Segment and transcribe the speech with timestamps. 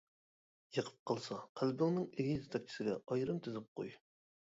[0.77, 3.93] يېقىپ قالسا قەلبىڭنىڭ ئېگىز تەكچىسىگە ئايرىم تىزىپ قوي.